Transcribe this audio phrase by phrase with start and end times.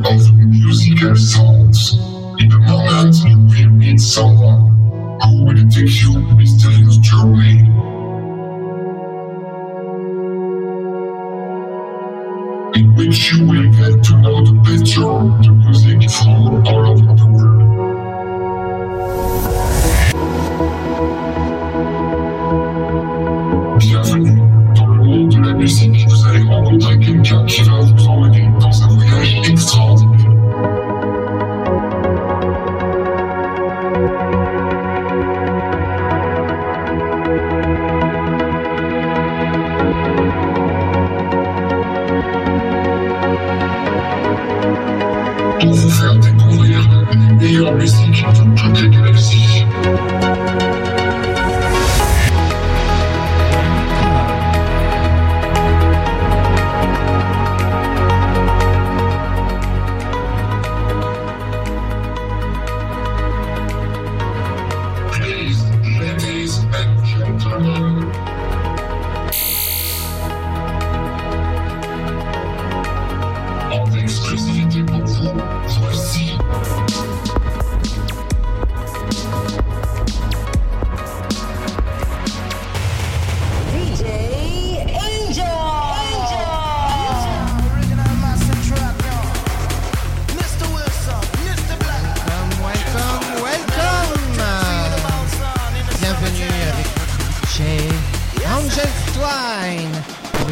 [0.00, 1.98] all of music and sounds.
[2.38, 4.72] In the moment you will meet someone
[5.22, 7.60] who will take you mysterious journey.
[12.74, 15.10] In which you will get to know the better
[15.44, 17.62] the music from all over the world.
[23.78, 24.40] Bienvenue
[24.74, 27.71] dans le monde de la musique, vous allez rencontrer quelqu'un qui va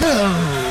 [0.00, 0.67] Go!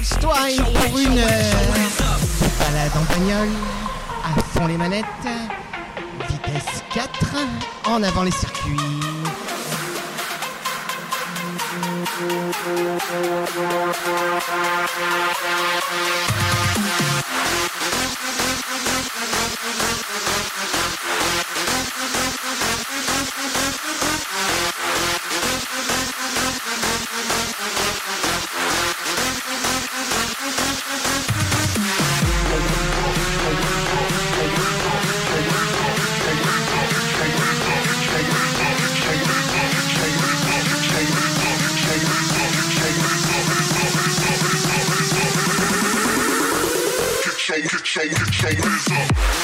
[0.00, 1.52] Love pour une euh,
[2.58, 3.50] balade en bagnole,
[4.24, 5.04] à fond les manettes,
[6.26, 7.36] vitesse 4,
[7.86, 8.99] en avant les circuits.
[48.54, 49.39] Hands up.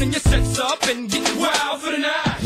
[0.00, 2.40] down and your sets up and get wild for the night.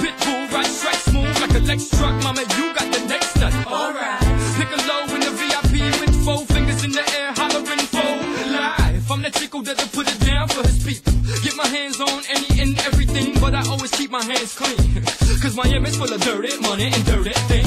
[0.00, 3.52] Pitbull right strikes smooth like a Lex truck, mama, you got the next nut.
[3.66, 4.20] Alright.
[4.56, 9.10] Pick a low in the VIP with four fingers in the air, hollering for life.
[9.10, 11.12] I'm the chico that'll put it down for his people.
[11.42, 15.04] Get my hands on any and everything, but I always keep my hands clean.
[15.42, 17.59] Cause Miami's full of dirty money and dirty things.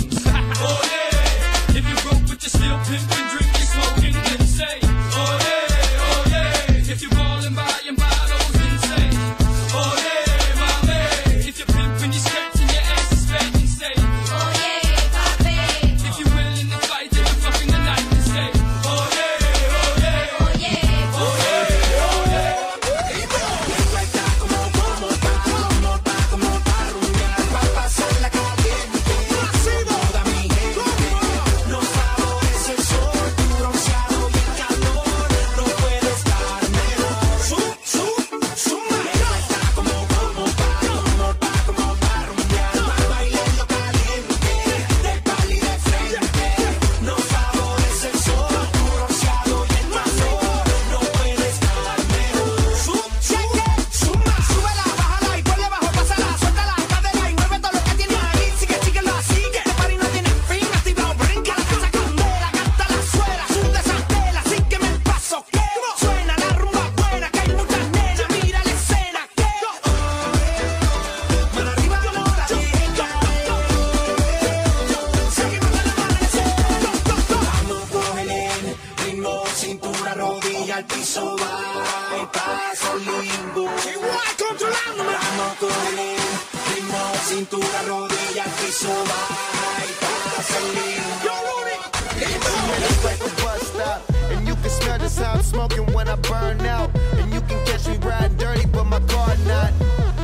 [95.04, 96.90] That's how I'm smoking when I burn out.
[97.20, 99.74] And you can catch me riding dirty, but my car not.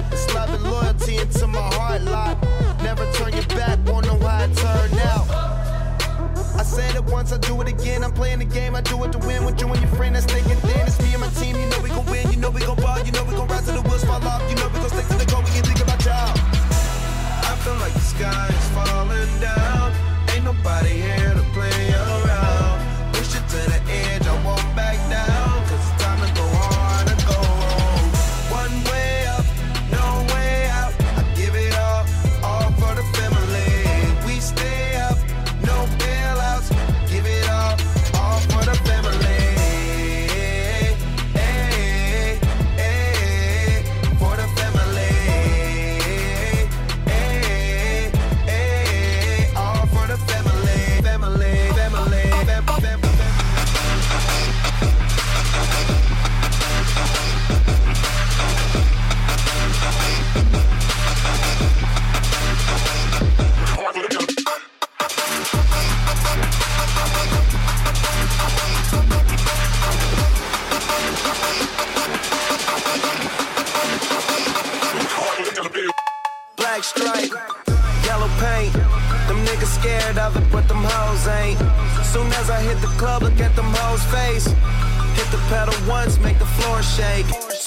[0.09, 2.41] It's love and loyalty into my heart lot.
[2.81, 5.27] Never turn your back, won't know how it turned out.
[6.55, 8.05] I said it once, I do it again.
[8.05, 9.43] I'm playing the game, I do it to win.
[9.43, 10.87] With you and your friend that's taking thin.
[10.87, 12.31] It's me and my team, you know we gon' win.
[12.31, 14.49] You know we gon' ball, you know we gon' rise to the woods, fall off.
[14.49, 16.31] You know we gon' stick to the goal, we can think about y'all.
[17.51, 19.91] I feel like the sky is falling down.
[20.31, 22.08] Ain't nobody here to play us.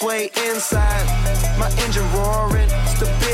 [0.02, 1.06] Sway inside,
[1.60, 2.68] my engine roaring.
[2.90, 3.31] It's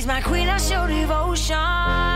[0.00, 2.09] seize my queen, I show devotion.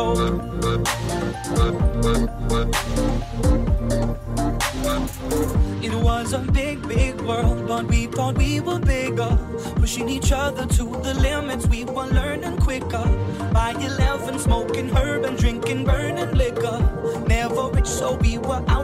[0.00, 0.18] Old.
[5.82, 9.32] It was a big, big world, but we thought we were bigger.
[9.76, 13.06] Pushing each other to the limits, we were learning quicker.
[13.52, 16.78] By 11, smoking herb and drinking burning liquor.
[17.26, 18.79] Never rich, so we were out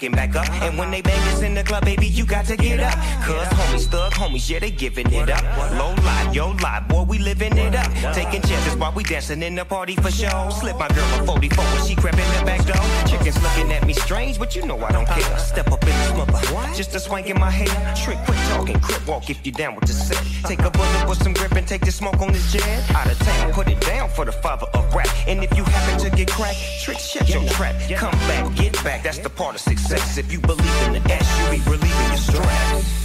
[0.00, 0.48] hooking back up.
[0.62, 2.94] And when they bang us in the club, baby, you got to get up.
[3.24, 5.44] Cuz homies, thug homies, yeah, they giving it up.
[5.72, 7.90] Low life, yo life, boy, we living it up.
[8.14, 10.48] Taking chances while we dancing in the party for show.
[10.60, 12.82] Slip my girl a 44 when she crept in the back door.
[13.06, 15.38] Chickens looking at me strange, but you know I don't care.
[15.38, 16.40] Step up in this mother,
[16.74, 17.94] just a swank in my hair.
[17.94, 20.22] Trick, quick talking, crip walk if you down with the set.
[20.48, 22.64] Take a bullet with some grip and take the smoke on this jet.
[22.94, 25.08] Out of town, put it down for the father rap.
[25.26, 27.74] And if you happen to get cracked, trick, shut your trap.
[27.96, 30.18] Come back, get back, that's the part of success.
[30.18, 33.04] If you believe in the S, you be relieving your stress.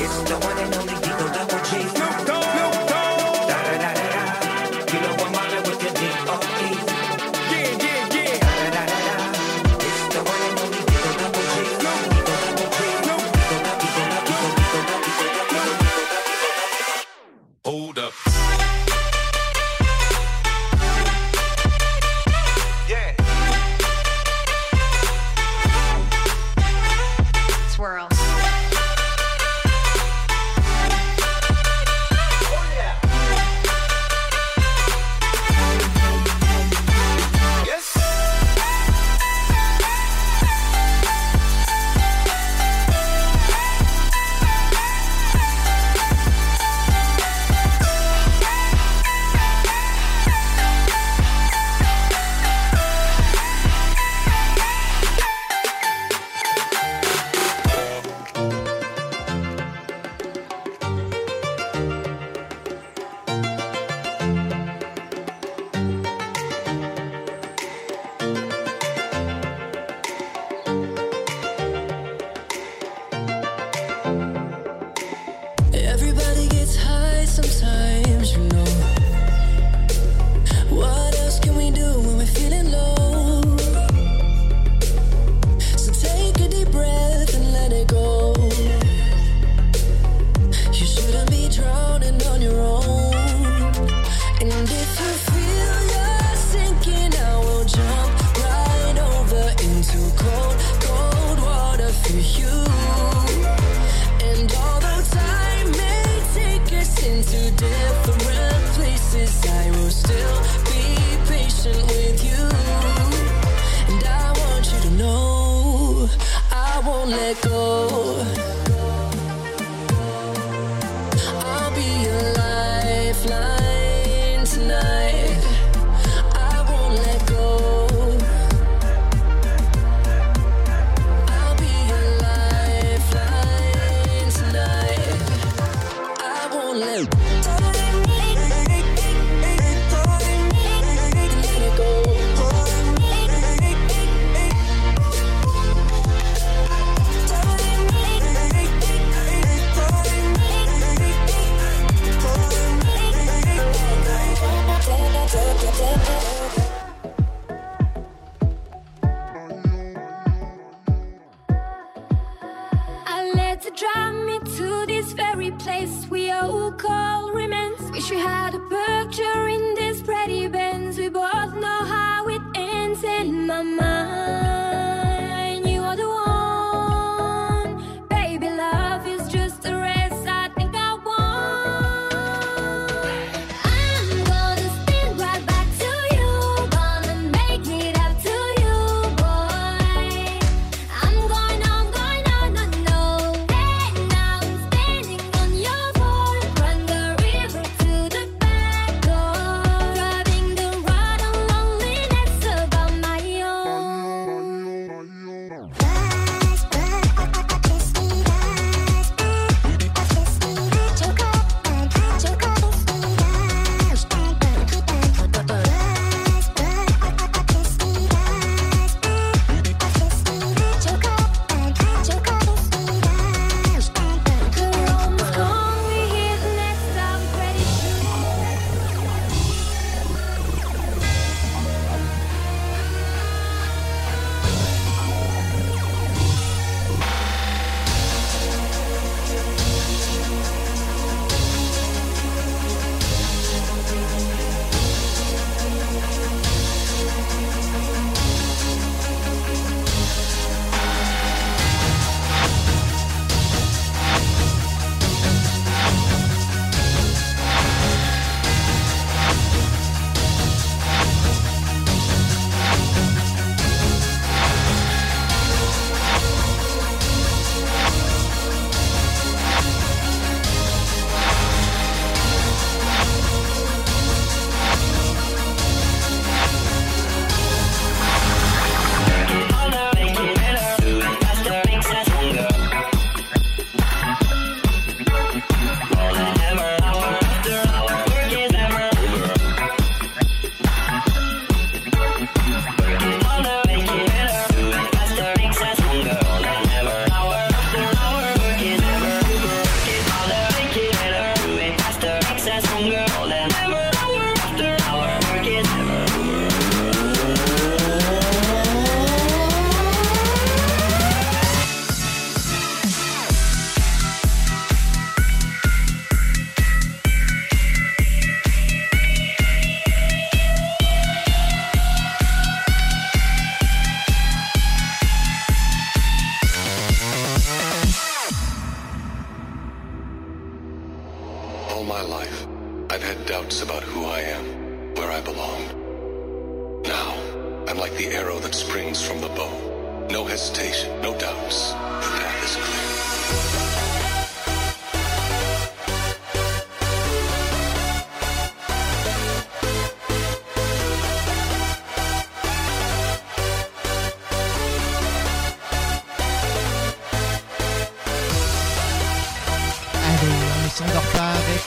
[0.00, 2.21] It's the one and only Eagle Double G.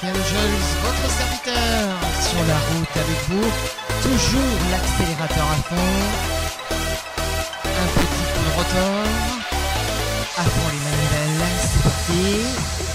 [0.02, 1.88] Michael Jones, votre serviteur,
[2.20, 3.48] sur la route avec vous.
[4.02, 5.90] Toujours l'accélérateur à fond.
[7.64, 9.06] Un petit coup de rotor.
[10.38, 12.95] À fond les manivelles, c'est parti.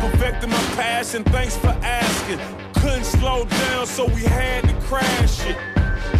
[0.00, 2.38] perfecting my passion, thanks for asking.
[2.74, 5.56] Couldn't slow down, so we had to crash it.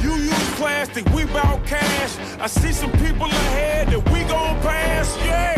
[0.02, 2.16] You use plastic, we bout cash.
[2.38, 5.56] I see some people ahead that we gon' pass, yeah.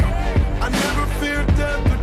[0.60, 2.01] I never feared death.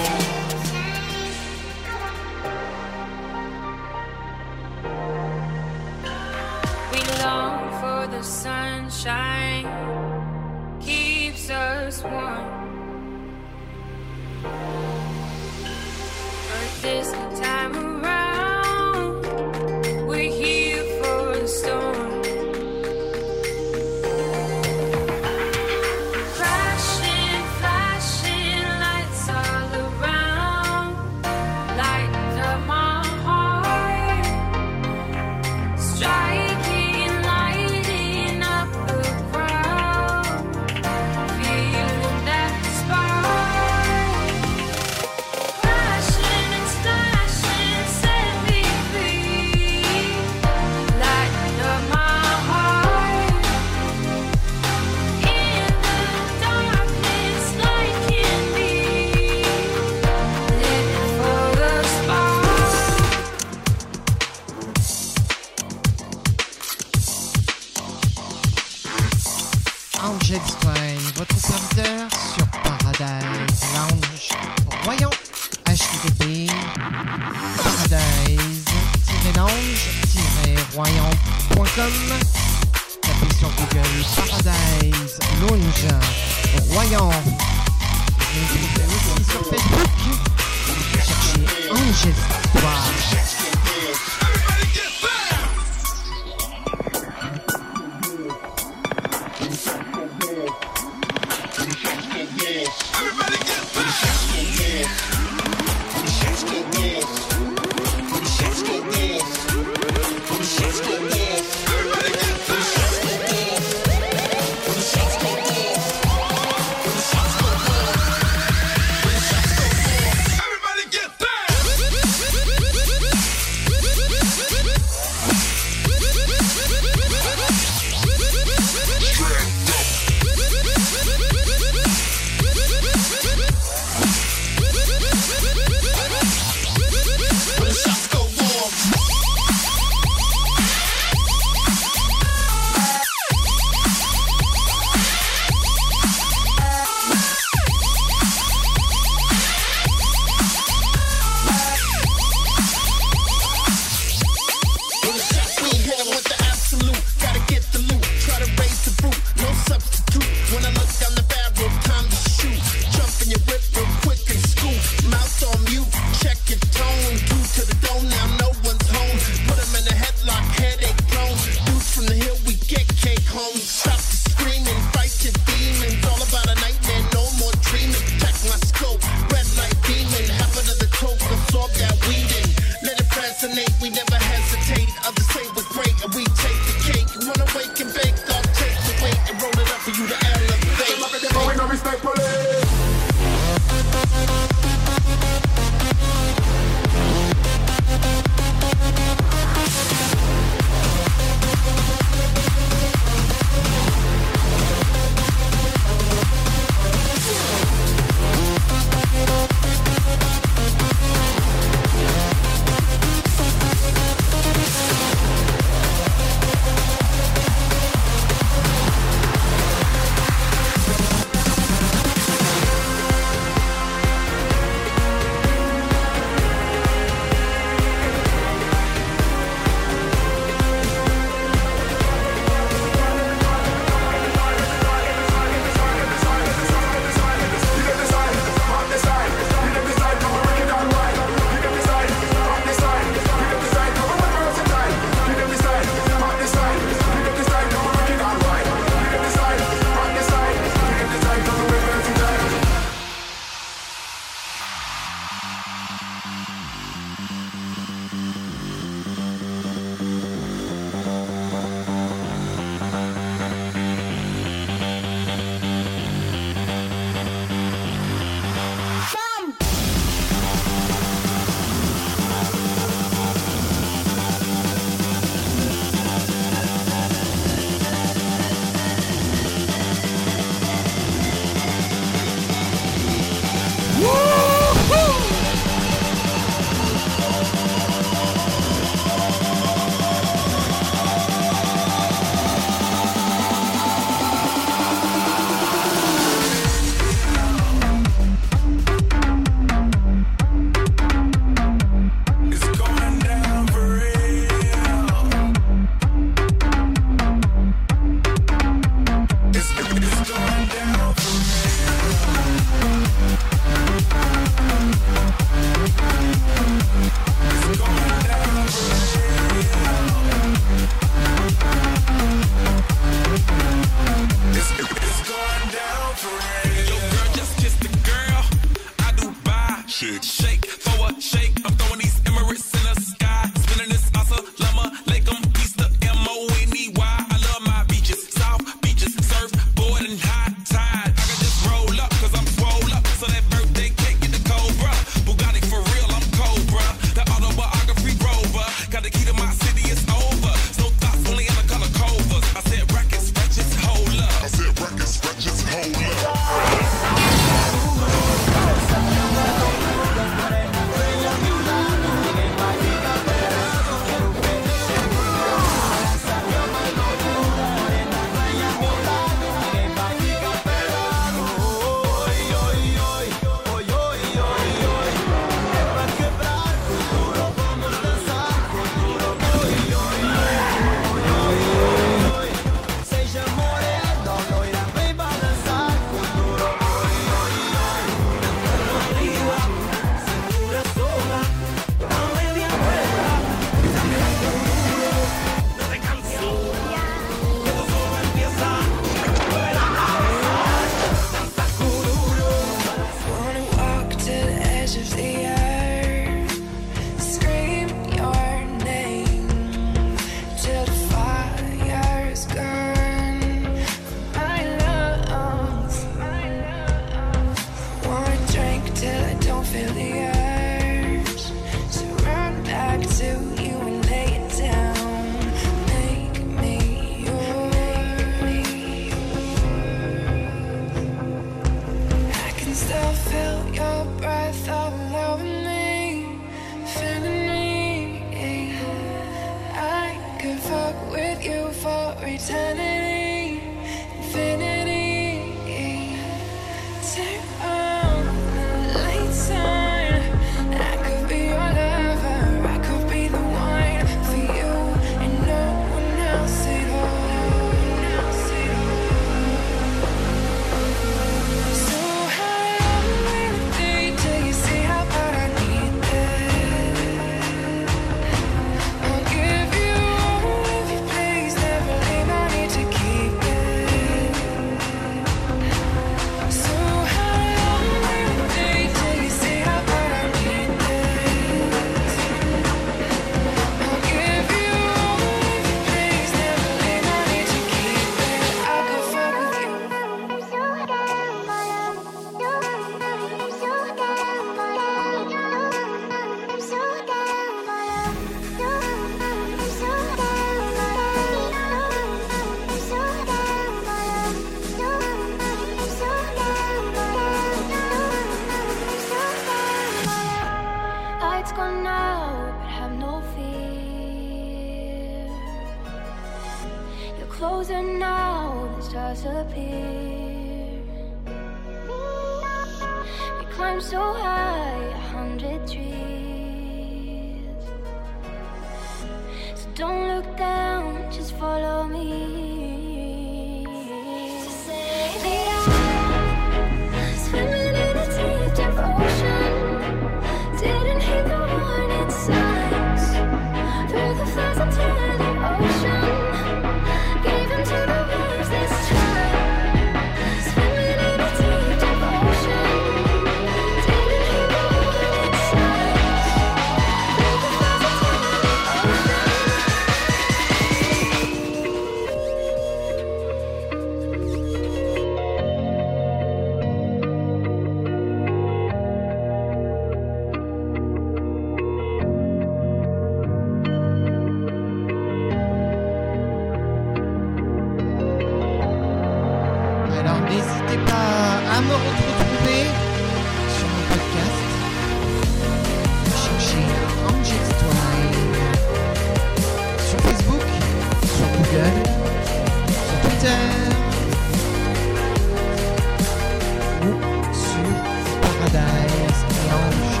[598.52, 600.00] Daesh et Ange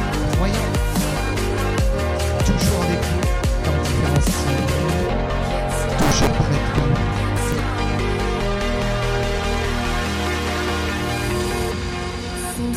[2.44, 3.02] toujours avec
[3.64, 4.66] dans différents styles,
[5.98, 6.34] toujours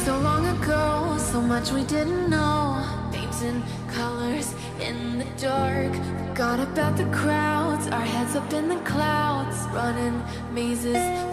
[0.06, 2.76] so long ago, so much we didn't know.
[3.12, 5.94] Names colors in the dark.
[6.34, 10.22] Forgot about the crowds, our heads up in the clouds, running
[10.54, 11.33] mazes.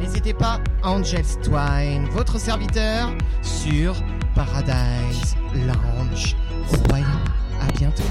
[0.00, 3.94] n'hésitez pas, Angel Twine, votre serviteur sur
[4.34, 6.36] Paradise Lounge.
[6.88, 7.06] Royal,
[7.60, 8.02] à bientôt.